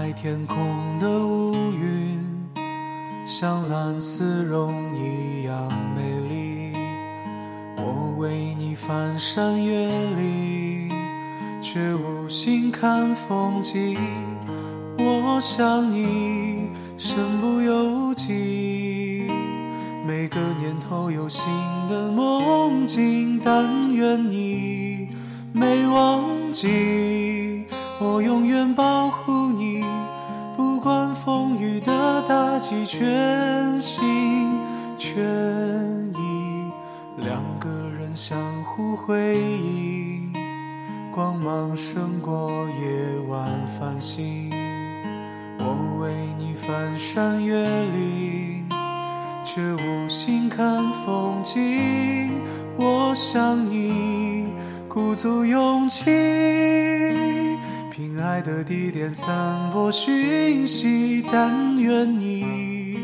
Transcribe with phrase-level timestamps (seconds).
[0.00, 0.56] 在天空
[1.00, 2.24] 的乌云，
[3.26, 6.72] 像蓝丝绒一样美丽。
[7.76, 10.88] 我为你翻山越岭，
[11.60, 13.96] 却无心看风景。
[14.98, 19.26] 我想你，身不由己。
[20.06, 21.44] 每个年头有新
[21.88, 25.08] 的梦境，但愿你
[25.52, 26.22] 没忘
[26.52, 27.64] 记。
[28.00, 29.32] 我永远保护
[32.58, 34.58] 的打击，全心
[34.98, 35.16] 全
[36.14, 36.72] 意。
[37.18, 40.32] 两个人相互辉映，
[41.12, 43.46] 光芒胜过夜晚
[43.78, 44.50] 繁星。
[45.60, 47.54] 我为你翻山越
[47.92, 48.68] 岭，
[49.44, 52.32] 却无心看风景。
[52.76, 54.52] 我想你，
[54.88, 56.04] 鼓足勇气，
[57.98, 59.34] 凭爱的地点散
[59.72, 61.24] 播讯息。
[61.32, 63.00] 但愿你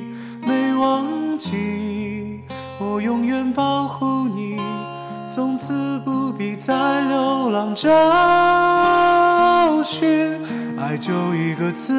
[0.46, 2.38] 没忘记，
[2.78, 4.60] 我永远保护你，
[5.26, 7.90] 从此不必再流浪找
[9.82, 10.40] 寻。
[10.78, 11.92] 爱就一个字，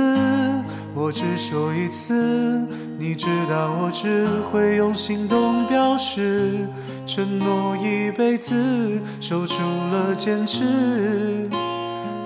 [0.94, 2.66] 我只说一次。
[2.98, 6.66] 你知道我只会用行动表示，
[7.06, 9.56] 承诺一辈子，守住
[9.92, 11.50] 了坚持。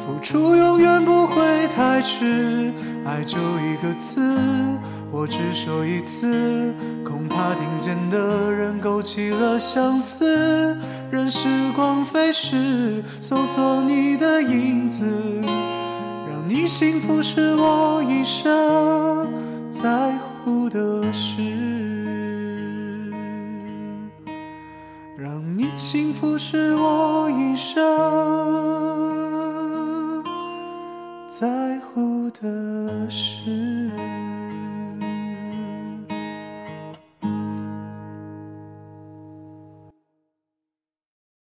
[0.10, 2.74] 付出永远不会太迟。
[3.06, 4.20] 爱就一个字，
[5.12, 6.74] 我只说一次。
[7.06, 10.76] 恐怕听见的人勾起了相思。
[11.12, 15.06] 任时光飞逝，搜索你的影子。
[16.28, 19.28] 让你幸福是我一生
[19.70, 20.12] 在
[20.44, 21.44] 乎的事，
[25.16, 27.78] 让你幸福是我一生
[31.30, 33.99] 在乎的事。